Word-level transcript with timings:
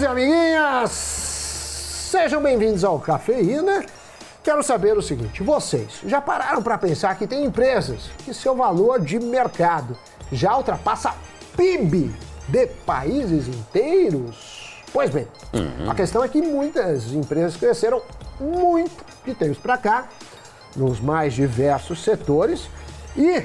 amiguinhos 0.00 0.02
e 0.02 0.06
amiguinhas! 0.06 0.90
Sejam 0.90 2.42
bem-vindos 2.42 2.84
ao 2.84 2.98
Cafeína. 2.98 3.84
Quero 4.42 4.62
saber 4.62 4.96
o 4.96 5.02
seguinte: 5.02 5.42
vocês 5.42 6.00
já 6.06 6.20
pararam 6.20 6.62
para 6.62 6.78
pensar 6.78 7.16
que 7.18 7.26
tem 7.26 7.44
empresas 7.44 8.10
que 8.24 8.32
seu 8.32 8.54
valor 8.54 9.00
de 9.00 9.18
mercado 9.18 9.96
já 10.32 10.56
ultrapassa 10.56 11.14
PIB 11.56 12.14
de 12.48 12.66
países 12.86 13.48
inteiros? 13.48 14.82
Pois 14.92 15.10
bem, 15.10 15.28
a 15.88 15.94
questão 15.94 16.24
é 16.24 16.28
que 16.28 16.42
muitas 16.42 17.12
empresas 17.12 17.56
cresceram 17.56 18.02
muito 18.40 19.04
de 19.24 19.34
tempos 19.34 19.58
para 19.58 19.78
cá, 19.78 20.08
nos 20.74 21.00
mais 21.00 21.32
diversos 21.34 22.02
setores, 22.02 22.68
e 23.16 23.44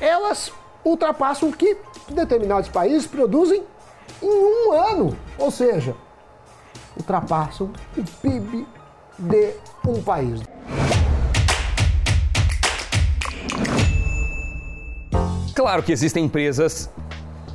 elas 0.00 0.52
ultrapassam 0.84 1.48
o 1.48 1.52
que 1.52 1.76
determinados 2.10 2.68
países 2.68 3.06
produzem 3.06 3.64
em 4.22 4.28
um 4.28 4.72
ano. 4.72 5.16
Ou 5.38 5.50
seja, 5.50 5.94
ultrapassam 6.96 7.72
o 7.96 8.04
PIB 8.20 8.66
de 9.18 9.54
um 9.86 10.02
país. 10.02 10.40
Claro 15.54 15.82
que 15.82 15.90
existem 15.90 16.24
empresas 16.24 16.88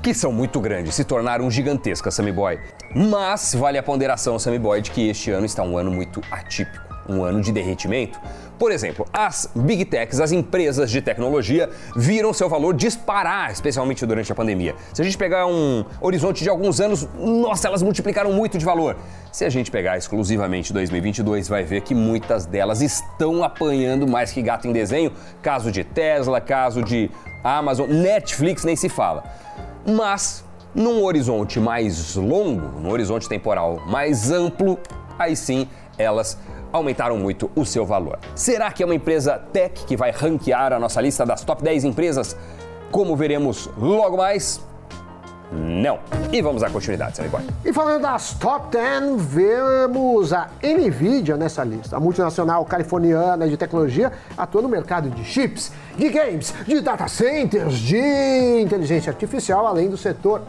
que 0.01 0.13
são 0.13 0.33
muito 0.33 0.59
grandes, 0.59 0.95
se 0.95 1.05
tornaram 1.05 1.49
gigantescas, 1.49 2.13
Sammy 2.13 2.33
Boy. 2.33 2.59
Mas 2.93 3.55
vale 3.55 3.77
a 3.77 3.83
ponderação, 3.83 4.37
Sammy 4.37 4.59
Boy, 4.59 4.81
de 4.81 4.91
que 4.91 5.07
este 5.07 5.31
ano 5.31 5.45
está 5.45 5.63
um 5.63 5.77
ano 5.77 5.89
muito 5.89 6.21
atípico, 6.29 6.83
um 7.07 7.23
ano 7.23 7.41
de 7.41 7.53
derretimento. 7.53 8.19
Por 8.63 8.71
exemplo, 8.71 9.05
as 9.11 9.49
big 9.53 9.83
techs, 9.83 10.21
as 10.21 10.31
empresas 10.31 10.89
de 10.89 11.01
tecnologia, 11.01 11.69
viram 11.97 12.31
seu 12.31 12.47
valor 12.47 12.73
disparar, 12.73 13.51
especialmente 13.51 14.05
durante 14.05 14.31
a 14.31 14.35
pandemia. 14.35 14.73
Se 14.93 15.01
a 15.01 15.03
gente 15.03 15.17
pegar 15.17 15.45
um 15.45 15.83
horizonte 15.99 16.43
de 16.43 16.49
alguns 16.49 16.79
anos, 16.79 17.05
nossa, 17.19 17.67
elas 17.67 17.83
multiplicaram 17.83 18.31
muito 18.31 18.57
de 18.57 18.63
valor. 18.63 18.95
Se 19.33 19.43
a 19.43 19.49
gente 19.49 19.69
pegar 19.69 19.97
exclusivamente 19.97 20.71
2022, 20.71 21.49
vai 21.49 21.65
ver 21.65 21.81
que 21.81 21.93
muitas 21.93 22.45
delas 22.45 22.81
estão 22.81 23.43
apanhando 23.43 24.07
mais 24.07 24.31
que 24.31 24.41
gato 24.41 24.65
em 24.65 24.71
desenho. 24.71 25.11
Caso 25.41 25.69
de 25.69 25.83
Tesla, 25.83 26.39
caso 26.39 26.81
de 26.81 27.11
Amazon, 27.43 27.89
Netflix 27.89 28.63
nem 28.63 28.77
se 28.77 28.87
fala. 28.87 29.25
Mas 29.85 30.41
num 30.73 31.03
horizonte 31.03 31.59
mais 31.59 32.15
longo, 32.15 32.79
num 32.79 32.91
horizonte 32.91 33.27
temporal 33.27 33.83
mais 33.87 34.31
amplo, 34.31 34.79
aí 35.19 35.35
sim 35.35 35.67
elas 35.97 36.37
aumentaram 36.73 37.17
muito 37.17 37.49
o 37.55 37.63
seu 37.63 37.85
valor. 37.85 38.17
Será 38.35 38.71
que 38.71 38.81
é 38.81 38.85
uma 38.85 38.95
empresa 38.95 39.37
tech 39.53 39.85
que 39.85 39.95
vai 39.95 40.11
ranquear 40.11 40.73
a 40.73 40.79
nossa 40.79 40.99
lista 40.99 41.23
das 41.25 41.43
top 41.43 41.63
10 41.63 41.85
empresas? 41.85 42.35
Como 42.91 43.15
veremos 43.15 43.69
logo 43.77 44.17
mais? 44.17 44.59
Não. 45.51 45.99
E 46.31 46.41
vamos 46.41 46.63
à 46.63 46.69
continuidade, 46.69 47.15
Sammy 47.15 47.29
Boy. 47.29 47.41
E 47.63 47.71
falando 47.71 48.01
das 48.01 48.33
top 48.33 48.75
10, 48.75 49.21
vemos 49.23 50.33
a 50.33 50.49
Nvidia 50.63 51.37
nessa 51.37 51.63
lista. 51.63 51.95
A 51.95 51.99
multinacional 51.99 52.65
californiana 52.65 53.47
de 53.47 53.55
tecnologia 53.55 54.11
atua 54.35 54.63
no 54.63 54.69
mercado 54.69 55.11
de 55.11 55.23
chips, 55.23 55.71
de 55.95 56.09
games, 56.09 56.53
de 56.65 56.81
data 56.81 57.07
centers, 57.07 57.77
de 57.77 58.61
inteligência 58.61 59.11
artificial, 59.11 59.67
além 59.67 59.89
do 59.89 59.97
setor 59.97 60.41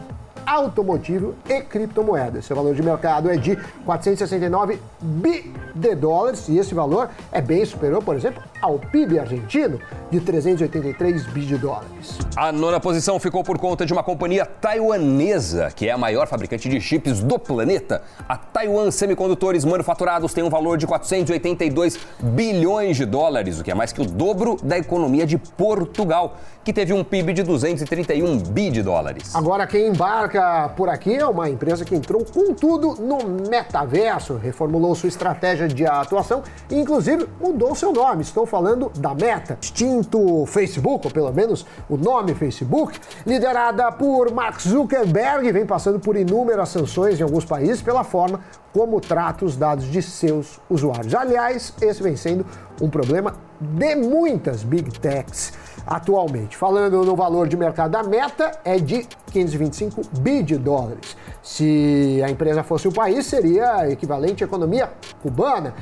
automotivo 0.45 1.35
e 1.49 1.61
criptomoedas. 1.61 2.45
Seu 2.45 2.55
valor 2.55 2.75
de 2.75 2.81
mercado 2.81 3.29
é 3.29 3.37
de 3.37 3.55
469 3.85 4.79
bi 5.01 5.53
de 5.73 5.95
dólares 5.95 6.47
e 6.47 6.57
esse 6.57 6.73
valor 6.73 7.09
é 7.31 7.41
bem 7.41 7.65
superior, 7.65 8.03
por 8.03 8.15
exemplo, 8.15 8.41
ao 8.61 8.79
PIB 8.79 9.19
argentino 9.19 9.79
de 10.09 10.19
383 10.19 11.25
bi 11.27 11.41
de 11.41 11.57
dólares. 11.57 12.17
A 12.35 12.51
nona 12.51 12.79
posição 12.79 13.19
ficou 13.19 13.43
por 13.43 13.57
conta 13.57 13.85
de 13.85 13.93
uma 13.93 14.03
companhia 14.03 14.45
taiwanesa, 14.45 15.71
que 15.75 15.87
é 15.87 15.91
a 15.91 15.97
maior 15.97 16.27
fabricante 16.27 16.69
de 16.69 16.79
chips 16.79 17.21
do 17.21 17.37
planeta. 17.37 18.01
A 18.27 18.37
Taiwan 18.37 18.91
Semicondutores 18.91 19.65
Manufaturados 19.65 20.33
tem 20.33 20.43
um 20.43 20.49
valor 20.49 20.77
de 20.77 20.87
482 20.87 21.99
bilhões 22.21 22.97
de 22.97 23.05
dólares, 23.05 23.59
o 23.59 23.63
que 23.63 23.71
é 23.71 23.75
mais 23.75 23.91
que 23.91 24.01
o 24.01 24.05
dobro 24.05 24.57
da 24.63 24.77
economia 24.77 25.25
de 25.25 25.37
Portugal, 25.37 26.37
que 26.63 26.73
teve 26.73 26.93
um 26.93 27.03
PIB 27.03 27.33
de 27.33 27.43
231 27.43 28.39
bi 28.39 28.69
de 28.69 28.81
dólares. 28.81 29.35
Agora, 29.35 29.67
quem 29.67 29.87
embarca 29.87 30.34
por 30.75 30.89
aqui 30.89 31.15
é 31.15 31.25
uma 31.25 31.49
empresa 31.49 31.85
que 31.85 31.95
entrou 31.95 32.23
com 32.25 32.53
tudo 32.53 32.95
no 32.95 33.17
metaverso, 33.49 34.35
reformulou 34.35 34.95
sua 34.95 35.09
estratégia 35.09 35.67
de 35.67 35.85
atuação 35.85 36.43
e, 36.69 36.75
inclusive, 36.75 37.27
mudou 37.39 37.75
seu 37.75 37.91
nome. 37.91 38.21
Estou 38.21 38.45
falando 38.45 38.91
da 38.97 39.13
Meta, 39.13 39.57
extinto 39.61 40.45
Facebook, 40.45 41.07
ou 41.07 41.13
pelo 41.13 41.31
menos 41.31 41.65
o 41.89 41.97
nome 41.97 42.33
Facebook, 42.33 42.99
liderada 43.25 43.91
por 43.91 44.31
Mark 44.31 44.59
Zuckerberg, 44.61 45.51
vem 45.51 45.65
passando 45.65 45.99
por 45.99 46.15
inúmeras 46.15 46.69
sanções 46.69 47.19
em 47.19 47.23
alguns 47.23 47.45
países 47.45 47.81
pela 47.81 48.03
forma 48.03 48.41
como 48.73 48.99
trata 48.99 49.45
os 49.45 49.55
dados 49.55 49.85
de 49.85 50.01
seus 50.01 50.59
usuários. 50.69 51.15
Aliás, 51.15 51.73
esse 51.81 52.03
vem 52.03 52.17
sendo 52.17 52.45
um 52.81 52.89
problema 52.89 53.35
de 53.59 53.95
muitas 53.95 54.63
big 54.63 54.99
techs 54.99 55.53
atualmente. 55.87 56.57
Falando 56.57 57.03
no 57.05 57.15
valor 57.15 57.47
de 57.47 57.55
mercado 57.55 57.91
da 57.91 58.03
Meta, 58.03 58.51
é 58.65 58.77
de 58.77 59.07
525 59.35 60.01
bi 60.19 60.41
de 60.41 60.57
dólares. 60.57 61.17
Se 61.41 62.21
a 62.23 62.29
empresa 62.29 62.63
fosse 62.63 62.87
o 62.87 62.91
país, 62.91 63.25
seria 63.25 63.89
equivalente 63.89 64.43
à 64.43 64.47
economia 64.47 64.89
cubana 65.21 65.73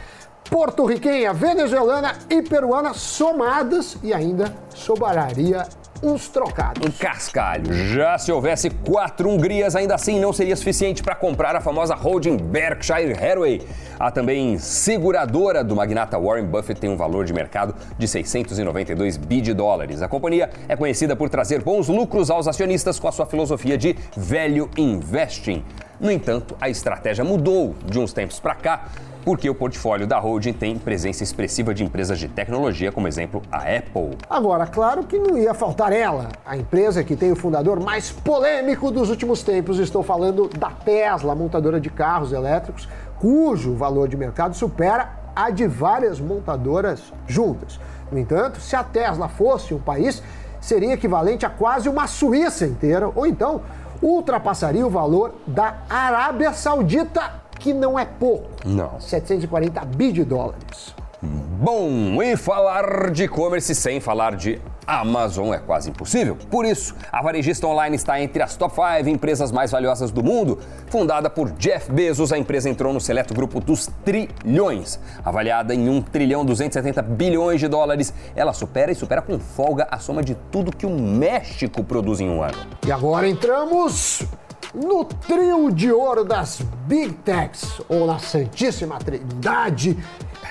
porto-riquenha, 0.50 1.34
venezuelana 1.34 2.16
e 2.30 2.42
peruana 2.42 2.94
somadas 2.94 3.98
e 4.04 4.14
ainda 4.14 4.54
sobraria 4.70 5.68
uns 6.04 6.28
trocados. 6.28 6.86
Um 6.86 6.92
cascalho. 6.92 7.74
Já 7.74 8.18
se 8.18 8.32
houvesse 8.32 8.70
quatro 8.70 9.30
Hungrias, 9.30 9.76
ainda 9.76 9.96
assim 9.96 10.20
não 10.20 10.34
seria 10.34 10.56
suficiente 10.56 11.02
para 11.02 11.16
comprar 11.16 11.56
a 11.56 11.62
famosa 11.62 11.96
holding 11.96 12.38
Berkshire 12.38 13.14
Hathaway. 13.14 13.62
A 13.98 14.12
também 14.12 14.58
seguradora 14.58 15.64
do 15.64 15.76
magnata 15.76 16.20
Warren 16.20 16.46
Buffett 16.46 16.80
tem 16.80 16.90
um 16.90 16.98
valor 16.98 17.24
de 17.24 17.34
mercado 17.34 17.74
de 17.98 18.08
692 18.08 19.16
bi 19.16 19.40
de 19.40 19.54
dólares. 19.54 20.02
A 20.02 20.08
companhia 20.08 20.50
é 20.68 20.76
conhecida 20.76 21.16
por 21.16 21.30
trazer 21.30 21.64
bons 21.64 21.88
lucros 21.88 22.30
aos 22.30 22.48
acionistas 22.48 23.00
com 23.00 23.08
a 23.08 23.12
sua 23.12 23.26
filosofia 23.26 23.78
de 23.78 23.96
velho 24.18 24.70
investing. 24.78 25.64
No 26.00 26.12
entanto, 26.12 26.58
a 26.60 26.70
estratégia 26.70 27.24
mudou 27.24 27.76
de 27.86 27.98
uns 27.98 28.12
tempos 28.12 28.40
para 28.40 28.56
cá 28.56 28.86
porque 29.24 29.50
o 29.50 29.56
portfólio 29.56 30.06
da 30.06 30.20
holding 30.20 30.54
tem 30.54 30.78
presença 30.78 31.24
expressiva 31.24 31.74
de 31.74 31.84
empresas 31.84 32.20
de 32.20 32.28
tecnologia, 32.28 32.92
como 32.92 33.08
exemplo 33.08 33.42
a 33.52 33.60
Apple. 33.60 34.18
Agora, 34.30 34.68
claro 34.68 35.04
que 35.04 35.18
não 35.18 35.38
ia 35.38 35.54
faltar 35.54 35.94
ela, 35.94 36.30
a 36.46 36.58
empresa 36.58 37.04
que 37.04 37.16
tem 37.16 37.32
o 37.32 37.36
fundador 37.36 37.80
mais 37.80 38.12
polêmico 38.12 38.92
dos 38.92 39.10
últimos 39.10 39.44
tempos. 39.44 39.80
Estou 39.80 40.04
falando 40.04 40.50
da 40.50 40.70
Tesla, 40.70 41.34
montadora 41.34 41.80
de 41.80 41.90
carros 41.90 42.34
elétricos, 42.34 42.88
cujo 43.20 43.74
valor 43.74 44.08
de 44.08 44.18
mercado 44.18 44.56
supera 44.56 45.24
a 45.36 45.50
de 45.50 45.66
várias 45.68 46.20
montadoras 46.20 47.14
juntas. 47.26 47.80
No 48.12 48.20
entanto, 48.20 48.60
se 48.60 48.76
a 48.76 48.84
Tesla 48.84 49.28
fosse 49.28 49.74
um 49.74 49.80
país, 49.80 50.22
seria 50.60 50.94
equivalente 50.94 51.46
a 51.46 51.50
quase 51.50 51.90
uma 51.90 52.08
Suíça 52.08 52.66
inteira, 52.66 53.10
ou 53.16 53.26
então 53.26 53.62
ultrapassaria 54.02 54.86
o 54.86 54.90
valor 54.90 55.36
da 55.48 55.78
Arábia 55.90 56.52
Saudita 56.52 57.43
que 57.64 57.74
não 57.74 57.98
é 57.98 58.04
pouco. 58.04 58.50
Não. 58.66 59.00
740 59.00 59.86
bi 59.86 60.12
de 60.12 60.26
dólares. 60.26 60.94
Bom, 61.22 62.22
e 62.22 62.36
falar 62.36 63.10
de 63.10 63.24
e-commerce 63.24 63.74
sem 63.74 64.02
falar 64.02 64.36
de 64.36 64.60
Amazon 64.86 65.54
é 65.54 65.60
quase 65.60 65.90
impossível. 65.90 66.38
Por 66.52 66.66
isso, 66.66 66.94
a 67.10 67.22
varejista 67.22 67.66
online 67.66 67.96
está 67.96 68.20
entre 68.20 68.44
as 68.44 68.58
top 68.58 68.76
5 68.76 69.08
empresas 69.08 69.50
mais 69.50 69.72
valiosas 69.72 70.12
do 70.12 70.22
mundo. 70.22 70.60
Fundada 70.88 71.30
por 71.30 71.52
Jeff 71.52 71.90
Bezos, 71.90 72.34
a 72.34 72.38
empresa 72.38 72.70
entrou 72.70 72.92
no 72.92 73.00
seleto 73.00 73.34
grupo 73.34 73.62
dos 73.62 73.90
trilhões. 74.04 75.00
Avaliada 75.24 75.74
em 75.74 75.88
1 75.88 76.02
trilhão 76.02 76.44
270 76.44 77.02
bilhões 77.02 77.62
de 77.62 77.70
dólares, 77.70 78.14
ela 78.36 78.52
supera 78.52 78.92
e 78.92 78.96
supera 78.96 79.22
com 79.22 79.40
folga 79.40 79.88
a 79.90 80.00
soma 80.00 80.22
de 80.22 80.36
tudo 80.52 80.76
que 80.76 80.86
o 80.86 80.90
México 80.90 81.82
produz 81.82 82.20
em 82.20 82.30
um 82.30 82.44
ano. 82.44 82.58
E 82.86 82.92
agora 82.92 83.26
entramos 83.26 84.28
no 84.74 85.06
trio 85.06 85.72
de 85.72 85.92
ouro 85.92 86.24
das 86.24 86.62
Big 86.88 87.14
Techs, 87.14 87.80
ou 87.88 88.08
na 88.08 88.18
Santíssima 88.18 88.98
Trindade 88.98 89.98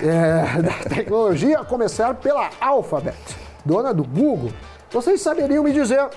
é, 0.00 0.62
da 0.62 0.72
tecnologia, 0.88 1.60
a 1.60 1.64
começar 1.64 2.14
pela 2.14 2.50
Alphabet, 2.60 3.16
dona 3.64 3.92
do 3.92 4.04
Google. 4.04 4.52
Vocês 4.90 5.20
saberiam 5.20 5.64
me 5.64 5.72
dizer 5.72 6.08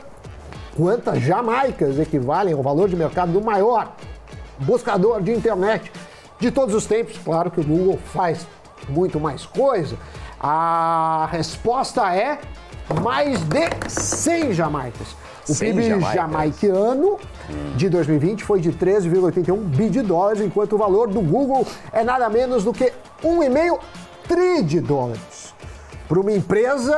quantas 0.76 1.22
jamaicas 1.22 1.98
equivalem 1.98 2.54
ao 2.54 2.62
valor 2.62 2.88
de 2.88 2.96
mercado 2.96 3.32
do 3.32 3.42
maior 3.42 3.96
buscador 4.60 5.22
de 5.22 5.32
internet 5.32 5.92
de 6.40 6.52
todos 6.52 6.76
os 6.76 6.86
tempos? 6.86 7.18
Claro 7.18 7.50
que 7.50 7.60
o 7.60 7.64
Google 7.64 7.98
faz 8.14 8.46
muito 8.88 9.20
mais 9.20 9.46
coisa. 9.46 9.98
A 10.40 11.28
resposta 11.32 12.14
é 12.16 12.40
mais 13.02 13.40
de 13.44 13.68
100 13.90 14.54
jamaicas. 14.54 15.25
O 15.48 15.56
PIB 15.56 15.84
jamaicas. 15.84 16.14
jamaiquiano 16.14 17.18
de 17.76 17.90
2020 17.90 18.44
foi 18.44 18.60
de 18.60 18.72
13,81 18.72 19.58
bi 19.58 19.90
de 19.90 20.02
dólares, 20.02 20.42
enquanto 20.42 20.74
o 20.74 20.78
valor 20.78 21.08
do 21.08 21.22
Google 21.22 21.66
é 21.92 22.04
nada 22.04 22.28
menos 22.30 22.64
do 22.64 22.74
que 22.74 22.92
1,5 23.24 23.80
tri 24.28 24.64
de 24.64 24.80
dólares. 24.80 25.54
Para 26.08 26.20
uma 26.20 26.32
empresa 26.32 26.96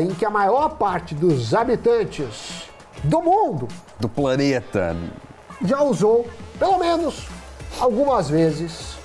em 0.00 0.08
que 0.08 0.24
a 0.24 0.30
maior 0.30 0.70
parte 0.70 1.14
dos 1.14 1.54
habitantes 1.54 2.64
do 3.04 3.22
mundo 3.22 3.68
Do 3.98 4.08
planeta. 4.08 4.94
já 5.64 5.82
usou 5.82 6.26
pelo 6.58 6.78
menos 6.78 7.26
algumas 7.78 8.28
vezes 8.28 8.98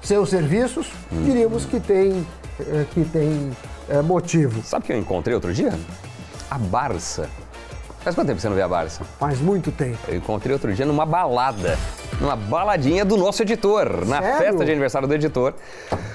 seus 0.00 0.28
serviços, 0.30 0.90
diríamos 1.10 1.64
que 1.64 1.80
tem, 1.80 2.26
eh, 2.60 2.84
que 2.92 3.04
tem 3.04 3.50
é, 3.88 4.00
motivo. 4.02 4.62
Sabe 4.62 4.84
o 4.84 4.86
que 4.86 4.92
eu 4.92 4.98
encontrei 4.98 5.34
outro 5.34 5.52
dia? 5.52 5.72
A 6.50 6.58
Barça. 6.58 7.28
Faz 8.04 8.14
quanto 8.14 8.26
tempo 8.26 8.38
você 8.38 8.50
não 8.50 8.54
vê 8.54 8.60
a 8.60 8.68
Barça? 8.68 9.02
Faz 9.18 9.40
muito 9.40 9.72
tempo. 9.72 9.96
Eu 10.06 10.16
encontrei 10.16 10.52
outro 10.52 10.70
dia 10.74 10.84
numa 10.84 11.06
balada, 11.06 11.78
numa 12.20 12.36
baladinha 12.36 13.02
do 13.02 13.16
nosso 13.16 13.40
editor, 13.40 14.04
na 14.04 14.20
Sério? 14.20 14.38
festa 14.38 14.62
de 14.62 14.70
aniversário 14.70 15.08
do 15.08 15.14
editor, 15.14 15.54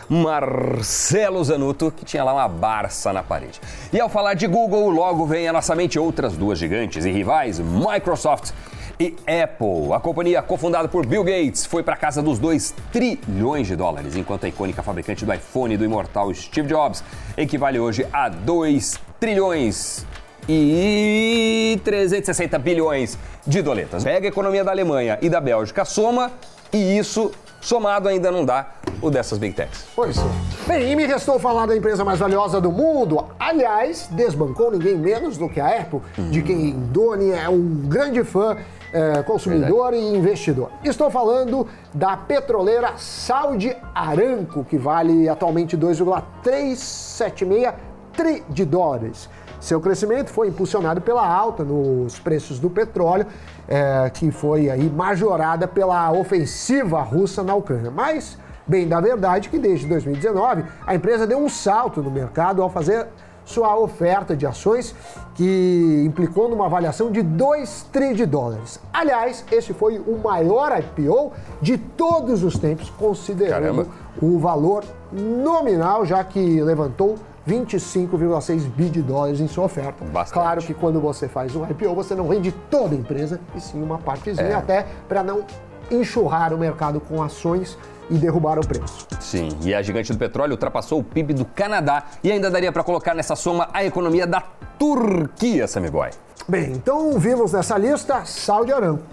Marcelo 0.08 1.44
Zanuto, 1.44 1.90
que 1.90 2.06
tinha 2.06 2.24
lá 2.24 2.32
uma 2.32 2.48
Barça 2.48 3.12
na 3.12 3.24
parede. 3.24 3.60
E 3.92 4.00
ao 4.00 4.08
falar 4.08 4.36
de 4.36 4.46
Google, 4.46 4.88
logo 4.92 5.26
vem 5.26 5.48
à 5.48 5.52
nossa 5.52 5.74
mente 5.74 5.98
outras 5.98 6.38
duas 6.38 6.60
gigantes 6.60 7.06
e 7.06 7.12
rivais, 7.12 7.60
Microsoft 7.60 8.52
e 9.00 9.16
Apple. 9.26 9.92
A 9.92 10.00
companhia, 10.00 10.44
cofundada 10.44 10.88
por 10.88 11.08
Bill 11.08 11.24
Gates, 11.24 11.66
foi 11.66 11.82
para 11.82 11.96
casa 11.96 12.22
dos 12.22 12.38
2 12.38 12.72
trilhões 12.92 13.66
de 13.66 13.76
dólares, 13.76 14.16
enquanto 14.16 14.46
a 14.46 14.48
icônica 14.48 14.84
fabricante 14.84 15.26
do 15.26 15.34
iPhone 15.34 15.76
do 15.76 15.84
imortal 15.84 16.32
Steve 16.36 16.68
Jobs 16.68 17.04
equivale 17.36 17.80
hoje 17.80 18.06
a 18.14 18.30
2 18.30 19.00
trilhões 19.20 20.06
e 20.52 21.80
360 21.84 22.58
bilhões 22.58 23.18
de 23.46 23.62
doletas. 23.62 24.04
Pega 24.04 24.28
a 24.28 24.30
economia 24.30 24.64
da 24.64 24.72
Alemanha 24.72 25.20
e 25.22 25.30
da 25.30 25.40
Bélgica, 25.40 25.86
soma 25.86 26.32
e 26.74 26.98
isso 26.98 27.32
somado 27.62 28.08
ainda 28.08 28.32
não 28.32 28.46
dá 28.46 28.68
o 29.02 29.12
dessas 29.12 29.38
big 29.38 29.54
techs. 29.54 29.86
Pois 29.96 30.18
é. 30.18 30.22
Bem, 30.68 30.92
e 30.92 30.96
me 30.96 31.06
restou 31.06 31.38
falar 31.38 31.68
da 31.68 31.76
empresa 31.76 32.04
mais 32.04 32.20
valiosa 32.20 32.60
do 32.60 32.72
mundo. 32.72 33.28
Aliás, 33.40 34.08
desbancou 34.12 34.72
ninguém 34.72 34.98
menos 34.98 35.38
do 35.38 35.48
que 35.48 35.60
a 35.60 35.82
Apple, 35.82 36.02
de 36.32 36.42
quem 36.42 36.72
Doni 36.72 37.32
é 37.32 37.48
um 37.48 37.88
grande 37.88 38.24
fã, 38.24 38.58
é, 38.92 39.22
consumidor 39.22 39.94
e 39.94 40.00
investidor. 40.00 40.72
Estou 40.84 41.12
falando 41.12 41.68
da 41.94 42.18
petroleira 42.18 42.94
Saudi 42.98 43.76
Aramco, 43.94 44.64
que 44.64 44.78
vale 44.78 45.30
atualmente 45.30 45.78
2,376 45.78 47.90
tri 48.20 48.44
de 48.50 48.66
dólares. 48.66 49.30
Seu 49.60 49.82
crescimento 49.82 50.30
foi 50.30 50.48
impulsionado 50.48 51.02
pela 51.02 51.28
alta 51.28 51.64
nos 51.64 52.18
preços 52.18 52.60
do 52.60 52.70
petróleo, 52.70 53.26
é, 53.68 54.10
que 54.10 54.32
foi 54.32 54.70
aí 54.70 54.90
majorada 54.90 55.68
pela 55.68 56.12
ofensiva 56.12 57.02
russa 57.02 57.44
na 57.44 57.54
Ucrânia. 57.56 57.92
Mas, 57.92 58.38
bem 58.66 58.88
da 58.88 59.02
verdade, 59.02 59.50
que 59.50 59.60
desde 59.60 59.86
2019 59.88 60.64
a 60.88 60.96
empresa 60.96 61.28
deu 61.28 61.40
um 61.40 61.50
salto 61.50 62.02
no 62.02 62.10
mercado 62.10 62.62
ao 62.62 62.70
fazer 62.70 63.08
sua 63.50 63.76
oferta 63.76 64.36
de 64.36 64.46
ações, 64.46 64.96
que 65.34 66.04
implicou 66.06 66.48
numa 66.48 66.68
avaliação 66.68 67.12
de 67.12 67.24
2 67.24 67.88
tri 67.92 68.14
de 68.14 68.26
dólares. 68.26 68.80
Aliás, 68.94 69.44
esse 69.52 69.74
foi 69.74 69.98
o 69.98 70.20
maior 70.20 70.72
IPO 70.80 71.34
de 71.60 71.78
todos 71.78 72.44
os 72.44 72.60
tempos, 72.60 72.92
considerando 72.92 73.86
Caramba. 73.86 73.88
o 74.22 74.38
valor 74.38 74.84
nominal, 75.12 76.06
já 76.06 76.24
que 76.24 76.62
levantou 76.62 77.18
25,6 77.50 78.62
bi 78.70 78.90
de 78.90 79.02
dólares 79.02 79.40
em 79.40 79.48
sua 79.48 79.66
oferta. 79.66 80.06
Bastante. 80.06 80.34
Claro 80.34 80.62
que 80.62 80.74
quando 80.74 81.00
você 81.02 81.28
faz 81.28 81.56
um 81.56 81.66
IPO, 81.70 81.94
você 81.96 82.16
não 82.16 82.28
vende 82.28 82.52
toda 82.70 82.96
a 82.96 82.98
empresa, 82.98 83.40
e 83.56 83.60
sim 83.60 83.82
uma 83.82 83.98
partezinha, 83.98 84.48
É. 84.48 84.54
até 84.54 84.86
para 85.08 85.24
não 85.24 85.44
enxurrar 85.92 86.54
o 86.54 86.58
mercado 86.58 87.00
com 87.00 87.22
ações 87.24 87.78
e 88.10 88.16
derrubar 88.16 88.58
o 88.60 88.66
preço. 88.68 89.08
Sim, 89.20 89.50
e 89.62 89.74
a 89.74 89.82
gigante 89.82 90.12
do 90.12 90.18
petróleo 90.18 90.52
ultrapassou 90.52 91.00
o 91.00 91.04
PIB 91.04 91.34
do 91.34 91.46
Canadá 91.46 92.04
e 92.24 92.32
ainda 92.32 92.50
daria 92.50 92.72
para 92.72 92.84
colocar 92.84 93.14
nessa 93.14 93.36
soma 93.36 93.70
a 93.74 93.84
economia 93.84 94.26
da 94.28 94.42
Turquia, 94.78 95.68
Sammy 95.68 95.90
Boy. 95.90 96.10
Bem, 96.48 96.72
então 96.72 97.20
vimos 97.20 97.54
nessa 97.54 97.78
lista 97.78 98.24
Saudi 98.26 98.72
Aramco, 98.74 99.04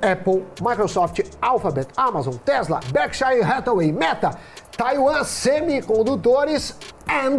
Apple, 0.00 0.44
Microsoft, 0.60 1.20
Alphabet, 1.40 1.88
Amazon, 1.96 2.34
Tesla, 2.44 2.78
Berkshire 2.92 3.42
Hathaway, 3.42 3.90
Meta, 3.90 4.36
Taiwan 4.76 5.24
Semicondutores 5.24 6.76
and 7.08 7.38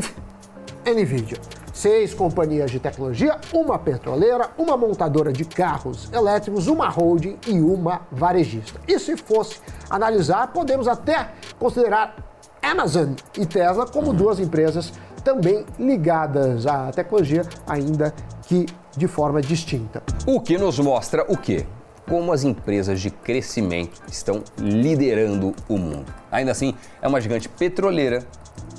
Nvidia. 0.85 1.37
Seis 1.73 2.13
companhias 2.13 2.71
de 2.71 2.79
tecnologia, 2.79 3.37
uma 3.51 3.77
petroleira, 3.77 4.49
uma 4.57 4.77
montadora 4.77 5.33
de 5.33 5.43
carros 5.43 6.09
elétricos, 6.13 6.67
uma 6.67 6.87
holding 6.87 7.37
e 7.47 7.59
uma 7.59 8.01
varejista. 8.11 8.79
E 8.87 8.97
se 8.97 9.17
fosse 9.17 9.59
analisar, 9.89 10.53
podemos 10.53 10.87
até 10.87 11.31
considerar 11.59 12.15
Amazon 12.61 13.13
e 13.37 13.45
Tesla 13.45 13.85
como 13.85 14.13
duas 14.13 14.39
empresas 14.39 14.93
também 15.23 15.65
ligadas 15.77 16.65
à 16.65 16.91
tecnologia, 16.91 17.43
ainda 17.67 18.13
que 18.43 18.65
de 18.95 19.07
forma 19.07 19.41
distinta. 19.41 20.01
O 20.25 20.39
que 20.39 20.57
nos 20.57 20.79
mostra 20.79 21.25
o 21.27 21.35
quê? 21.35 21.65
Como 22.07 22.31
as 22.31 22.43
empresas 22.43 23.01
de 23.01 23.09
crescimento 23.09 24.01
estão 24.07 24.43
liderando 24.57 25.53
o 25.67 25.77
mundo. 25.77 26.05
Ainda 26.31 26.51
assim, 26.51 26.75
é 27.01 27.07
uma 27.07 27.19
gigante 27.19 27.49
petroleira 27.49 28.23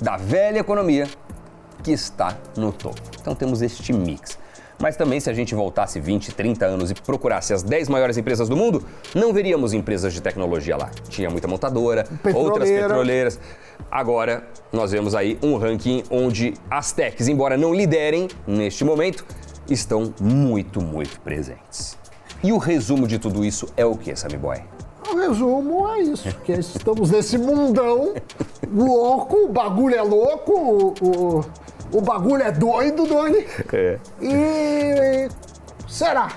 da 0.01 0.17
velha 0.17 0.59
economia 0.59 1.07
que 1.87 1.93
está 1.93 2.37
no 2.57 2.73
topo. 2.73 2.99
Então 3.21 3.33
temos 3.33 3.61
este 3.61 3.93
mix. 3.93 4.37
Mas 4.77 4.97
também, 4.97 5.21
se 5.21 5.29
a 5.29 5.33
gente 5.33 5.55
voltasse 5.55 6.01
20, 6.01 6.35
30 6.35 6.65
anos 6.65 6.91
e 6.91 6.93
procurasse 6.93 7.53
as 7.53 7.63
10 7.63 7.87
maiores 7.87 8.17
empresas 8.17 8.49
do 8.49 8.57
mundo, 8.57 8.83
não 9.15 9.31
veríamos 9.31 9.71
empresas 9.71 10.13
de 10.13 10.21
tecnologia 10.21 10.75
lá. 10.75 10.91
Tinha 11.07 11.29
muita 11.29 11.47
montadora, 11.47 12.05
outras 12.25 12.67
Petroleira. 12.67 12.87
petroleiras. 12.89 13.39
Agora, 13.89 14.45
nós 14.69 14.91
vemos 14.91 15.15
aí 15.15 15.39
um 15.41 15.55
ranking 15.55 16.03
onde 16.11 16.55
as 16.69 16.91
techs, 16.91 17.29
embora 17.29 17.55
não 17.55 17.73
liderem 17.73 18.27
neste 18.45 18.83
momento, 18.83 19.25
estão 19.69 20.13
muito, 20.19 20.81
muito 20.81 21.21
presentes. 21.21 21.97
E 22.43 22.51
o 22.51 22.57
resumo 22.57 23.07
de 23.07 23.17
tudo 23.17 23.45
isso 23.45 23.65
é 23.77 23.85
o 23.85 23.95
que, 23.95 24.13
Sammy 24.13 24.37
Boy? 24.37 24.61
O 25.09 25.15
resumo 25.15 25.87
é 25.87 26.01
isso, 26.01 26.35
que 26.43 26.51
estamos 26.51 27.11
nesse 27.11 27.37
mundão 27.37 28.13
louco, 28.69 29.37
o 29.45 29.47
bagulho 29.47 29.95
é 29.95 30.01
louco, 30.01 30.51
o, 30.51 30.93
o, 31.01 31.45
o 31.91 32.01
bagulho 32.01 32.43
é 32.43 32.51
doido, 32.51 33.05
Doni. 33.05 33.45
É. 33.73 33.97
E 34.21 35.29
será 35.87 36.29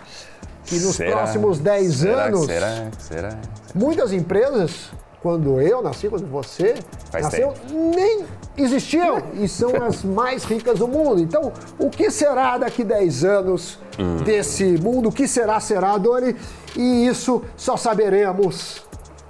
que 0.64 0.78
nos 0.78 0.96
Será? 0.96 1.16
próximos 1.16 1.58
10 1.58 1.94
Será? 1.94 2.24
anos 2.24 2.46
Será? 2.46 2.88
Será? 2.98 3.36
muitas 3.74 4.12
empresas, 4.12 4.90
quando 5.22 5.60
eu 5.60 5.82
nasci, 5.82 6.08
quando 6.08 6.26
você 6.26 6.74
Faz 7.10 7.24
nasceu, 7.24 7.52
nem 7.70 8.24
existiam 8.56 9.20
e 9.34 9.48
são 9.48 9.70
as 9.84 10.02
mais 10.04 10.44
ricas 10.44 10.78
do 10.78 10.86
mundo. 10.86 11.20
Então, 11.20 11.52
o 11.78 11.90
que 11.90 12.10
será 12.10 12.56
daqui 12.58 12.84
10 12.84 13.24
anos 13.24 13.78
Hum. 13.98 14.16
desse 14.18 14.64
mundo? 14.64 15.08
O 15.08 15.12
que 15.12 15.26
será, 15.28 15.58
será, 15.60 15.98
Doni? 15.98 16.34
E 16.76 17.06
isso 17.06 17.42
só 17.56 17.76
saberemos 17.76 18.82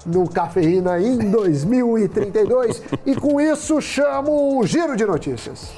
no 0.07 0.29
Cafeína 0.29 1.01
em 1.01 1.31
2032. 1.31 2.83
e 3.07 3.15
com 3.15 3.41
isso, 3.41 3.81
chamo 3.81 4.59
o 4.59 4.67
Giro 4.67 4.97
de 4.97 5.05
Notícias. 5.05 5.73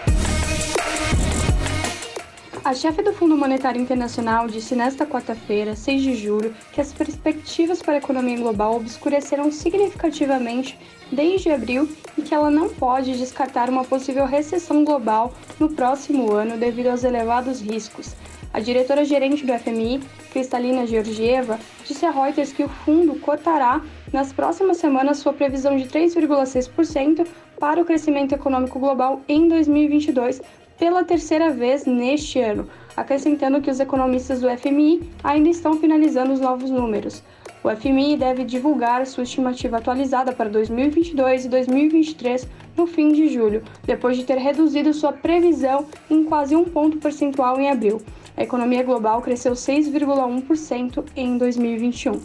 A 2.65 2.75
chefe 2.75 3.03
do 3.03 3.13
Fundo 3.13 3.37
Monetário 3.37 3.81
Internacional 3.81 4.47
disse 4.47 4.77
nesta 4.77 5.05
quarta-feira, 5.05 5.75
6 5.75 6.01
de 6.01 6.15
julho, 6.15 6.55
que 6.73 6.81
as 6.81 6.93
perspectivas 6.93 7.83
para 7.83 7.95
a 7.95 7.99
economia 7.99 8.39
global 8.39 8.77
obscureceram 8.77 9.51
significativamente 9.51 10.79
desde 11.11 11.51
abril 11.51 11.91
e 12.17 12.23
que 12.23 12.33
ela 12.33 12.53
não 12.53 12.69
pode 12.69 13.19
descartar 13.19 13.69
uma 13.69 13.85
possível 13.85 14.27
recessão 14.27 14.85
global 14.85 15.35
no 15.59 15.71
próximo 15.71 16.33
ano 16.33 16.57
devido 16.57 16.87
aos 16.87 17.03
elevados 17.03 17.61
riscos. 17.61 18.15
A 18.55 18.61
diretora-gerente 18.61 19.47
do 19.47 19.59
FMI, 19.59 20.01
Kristalina 20.31 20.87
Georgieva, 20.87 21.59
disse 21.87 22.05
a 22.05 22.11
Reuters 22.11 22.53
que 22.53 22.63
o 22.63 22.69
fundo 22.69 23.15
cortará 23.19 23.81
nas 24.13 24.31
próximas 24.31 24.77
semanas 24.77 25.19
sua 25.19 25.33
previsão 25.33 25.75
de 25.75 25.85
3,6% 25.85 27.27
para 27.59 27.81
o 27.81 27.85
crescimento 27.85 28.35
econômico 28.35 28.79
global 28.79 29.23
em 29.27 29.49
2022 29.49 30.43
pela 30.79 31.03
terceira 31.03 31.49
vez 31.51 31.87
neste 31.87 32.41
ano, 32.41 32.69
acrescentando 32.95 33.61
que 33.63 33.71
os 33.71 33.81
economistas 33.81 34.43
do 34.43 34.51
FMI 34.51 35.01
ainda 35.25 35.49
estão 35.49 35.79
finalizando 35.79 36.35
os 36.35 36.41
novos 36.41 36.71
números. 36.71 37.23
O 37.65 37.71
FMI 37.71 38.19
deve 38.19 38.45
divulgar 38.45 39.07
sua 39.07 39.23
estimativa 39.23 39.79
atualizada 39.79 40.33
para 40.33 40.51
2022 40.51 41.47
e 41.47 41.49
2023 41.49 42.49
no 42.77 42.87
fim 42.87 43.13
de 43.13 43.29
julho, 43.29 43.63
depois 43.85 44.17
de 44.17 44.25
ter 44.25 44.37
reduzido 44.37 44.93
sua 44.93 45.13
previsão 45.13 45.87
em 46.11 46.25
quase 46.25 46.55
um 46.55 46.65
ponto 46.65 46.99
percentual 46.99 47.59
em 47.59 47.71
abril. 47.71 48.03
A 48.43 48.45
economia 48.45 48.83
global 48.83 49.23
cresceu 49.23 49.53
6,1% 49.53 51.05
em 51.15 51.39
2021. 51.39 52.21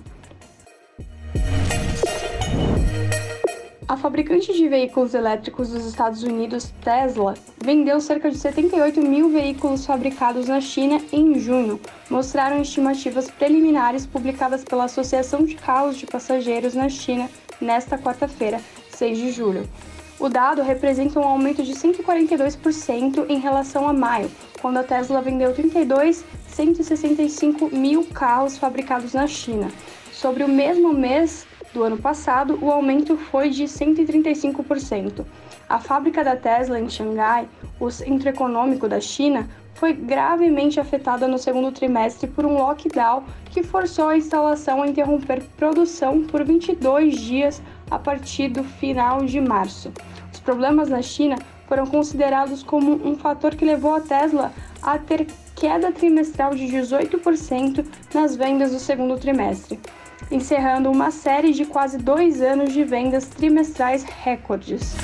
A 3.87 3.95
fabricante 3.95 4.51
de 4.51 4.67
veículos 4.67 5.13
elétricos 5.13 5.69
dos 5.69 5.85
Estados 5.85 6.23
Unidos, 6.23 6.73
Tesla, 6.83 7.35
vendeu 7.63 8.01
cerca 8.01 8.31
de 8.31 8.37
78 8.39 8.99
mil 8.99 9.29
veículos 9.29 9.85
fabricados 9.85 10.47
na 10.47 10.59
China 10.59 10.99
em 11.13 11.37
junho, 11.37 11.79
mostraram 12.09 12.63
estimativas 12.63 13.29
preliminares 13.29 14.07
publicadas 14.07 14.63
pela 14.63 14.85
Associação 14.85 15.43
de 15.43 15.53
Carros 15.53 15.97
de 15.97 16.07
Passageiros 16.07 16.73
na 16.73 16.89
China 16.89 17.29
nesta 17.61 17.95
quarta-feira, 17.95 18.59
6 18.89 19.17
de 19.19 19.31
julho. 19.31 19.69
O 20.19 20.29
dado 20.29 20.63
representa 20.63 21.19
um 21.19 21.23
aumento 21.23 21.61
de 21.61 21.73
142% 21.73 23.27
em 23.29 23.37
relação 23.37 23.87
a 23.87 23.93
maio, 23.93 24.31
quando 24.61 24.77
a 24.77 24.83
Tesla 24.83 25.21
vendeu 25.21 25.53
32,165 25.53 27.75
mil 27.75 28.05
carros 28.05 28.57
fabricados 28.57 29.13
na 29.13 29.27
China. 29.27 29.69
Sobre 30.11 30.43
o 30.43 30.47
mesmo 30.47 30.91
mês 30.93 31.45
do 31.73 31.83
ano 31.83 31.97
passado, 31.97 32.57
o 32.61 32.71
aumento 32.71 33.17
foi 33.17 33.49
de 33.49 33.65
135%. 33.65 35.25
A 35.69 35.79
fábrica 35.79 36.23
da 36.23 36.35
Tesla 36.35 36.79
em 36.79 36.89
Xangai, 36.89 37.47
o 37.79 37.91
centro 37.91 38.29
econômico 38.29 38.87
da 38.87 38.99
China, 38.99 39.47
foi 39.75 39.93
gravemente 39.93 40.79
afetada 40.79 41.27
no 41.27 41.37
segundo 41.37 41.71
trimestre 41.71 42.27
por 42.27 42.43
um 42.45 42.57
lockdown 42.57 43.23
que 43.51 43.61
forçou 43.61 44.09
a 44.09 44.17
instalação 44.17 44.81
a 44.81 44.87
interromper 44.87 45.43
produção 45.55 46.23
por 46.23 46.43
22 46.43 47.21
dias 47.21 47.61
a 47.91 47.99
partir 47.99 48.49
do 48.49 48.63
final 48.63 49.23
de 49.23 49.39
março. 49.39 49.93
Os 50.33 50.39
problemas 50.39 50.89
na 50.89 51.03
China 51.03 51.37
foram 51.67 51.85
considerados 51.85 52.63
como 52.63 52.93
um 53.07 53.15
fator 53.15 53.55
que 53.55 53.65
levou 53.65 53.93
a 53.95 54.01
Tesla 54.01 54.53
a 54.81 54.97
ter 54.97 55.27
queda 55.55 55.91
trimestral 55.91 56.53
de 56.53 56.65
18% 56.65 57.85
nas 58.13 58.35
vendas 58.35 58.71
do 58.71 58.79
segundo 58.79 59.17
trimestre, 59.17 59.79
encerrando 60.31 60.89
uma 60.89 61.11
série 61.11 61.51
de 61.51 61.65
quase 61.65 61.97
dois 61.97 62.41
anos 62.41 62.71
de 62.71 62.83
vendas 62.83 63.27
trimestrais 63.27 64.03
recordes. 64.03 64.95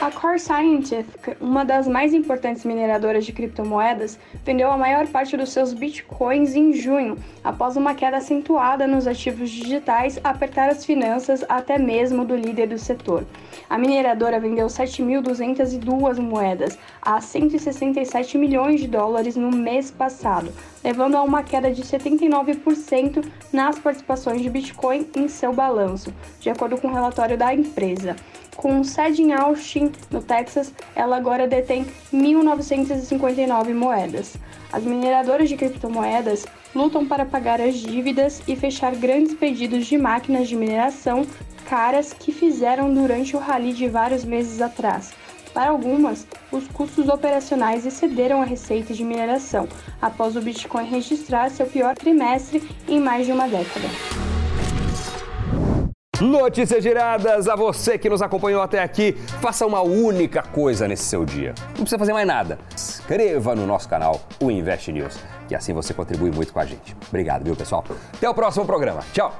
A 0.00 0.10
Core 0.22 0.38
Scientific, 0.38 1.36
uma 1.40 1.64
das 1.64 1.88
mais 1.88 2.14
importantes 2.14 2.64
mineradoras 2.64 3.26
de 3.26 3.32
criptomoedas, 3.32 4.16
vendeu 4.44 4.70
a 4.70 4.76
maior 4.76 5.04
parte 5.08 5.36
dos 5.36 5.50
seus 5.50 5.72
bitcoins 5.72 6.54
em 6.54 6.72
junho, 6.72 7.16
após 7.42 7.76
uma 7.76 7.92
queda 7.92 8.18
acentuada 8.18 8.86
nos 8.86 9.08
ativos 9.08 9.50
digitais 9.50 10.20
apertar 10.22 10.68
as 10.68 10.84
finanças 10.84 11.44
até 11.48 11.76
mesmo 11.76 12.24
do 12.24 12.36
líder 12.36 12.68
do 12.68 12.78
setor. 12.78 13.26
A 13.68 13.76
mineradora 13.76 14.38
vendeu 14.38 14.68
7.202 14.68 16.20
moedas 16.20 16.78
a 17.00 17.20
167 17.20 18.38
milhões 18.38 18.80
de 18.80 18.86
dólares 18.86 19.34
no 19.34 19.50
mês 19.50 19.90
passado, 19.90 20.52
levando 20.84 21.16
a 21.16 21.22
uma 21.24 21.42
queda 21.42 21.72
de 21.72 21.82
79% 21.82 23.24
nas 23.52 23.76
participações 23.80 24.40
de 24.40 24.48
Bitcoin 24.48 25.04
em 25.16 25.26
seu 25.26 25.52
balanço, 25.52 26.14
de 26.38 26.48
acordo 26.48 26.80
com 26.80 26.86
o 26.86 26.92
relatório 26.92 27.36
da 27.36 27.52
empresa. 27.52 28.14
Com 28.54 28.84
sede 28.84 29.22
em 29.22 29.32
Austin, 29.32 29.90
no 30.12 30.22
Texas, 30.22 30.72
ela 30.94 31.16
agora 31.16 31.48
detém 31.48 31.86
1.959 32.12 33.74
moedas. 33.74 34.36
As 34.72 34.84
mineradoras 34.84 35.48
de 35.48 35.56
criptomoedas 35.56 36.46
lutam 36.74 37.06
para 37.06 37.26
pagar 37.26 37.60
as 37.60 37.74
dívidas 37.74 38.42
e 38.46 38.56
fechar 38.56 38.94
grandes 38.94 39.34
pedidos 39.34 39.86
de 39.86 39.98
máquinas 39.98 40.48
de 40.48 40.56
mineração 40.56 41.26
caras 41.68 42.12
que 42.12 42.32
fizeram 42.32 42.92
durante 42.92 43.36
o 43.36 43.38
rally 43.38 43.72
de 43.72 43.88
vários 43.88 44.24
meses 44.24 44.60
atrás. 44.60 45.12
Para 45.54 45.70
algumas, 45.70 46.26
os 46.50 46.66
custos 46.68 47.08
operacionais 47.08 47.84
excederam 47.84 48.40
a 48.40 48.44
receita 48.44 48.94
de 48.94 49.04
mineração, 49.04 49.68
após 50.00 50.34
o 50.34 50.40
Bitcoin 50.40 50.88
registrar 50.88 51.50
seu 51.50 51.66
pior 51.66 51.94
trimestre 51.94 52.62
em 52.88 52.98
mais 52.98 53.26
de 53.26 53.32
uma 53.32 53.46
década. 53.46 54.31
Notícias 56.22 56.84
giradas 56.84 57.48
a 57.48 57.56
você 57.56 57.98
que 57.98 58.08
nos 58.08 58.22
acompanhou 58.22 58.62
até 58.62 58.80
aqui. 58.80 59.12
Faça 59.40 59.66
uma 59.66 59.82
única 59.82 60.40
coisa 60.40 60.86
nesse 60.86 61.02
seu 61.02 61.24
dia. 61.24 61.52
Não 61.70 61.78
precisa 61.78 61.98
fazer 61.98 62.12
mais 62.12 62.26
nada. 62.28 62.60
Inscreva 62.72 63.56
no 63.56 63.66
nosso 63.66 63.88
canal, 63.88 64.20
o 64.40 64.48
Invest 64.48 64.92
News, 64.92 65.18
que 65.48 65.54
assim 65.56 65.72
você 65.72 65.92
contribui 65.92 66.30
muito 66.30 66.52
com 66.52 66.60
a 66.60 66.64
gente. 66.64 66.96
Obrigado, 67.08 67.42
viu, 67.42 67.56
pessoal? 67.56 67.84
Até 68.14 68.30
o 68.30 68.34
próximo 68.34 68.64
programa. 68.64 69.00
Tchau. 69.12 69.34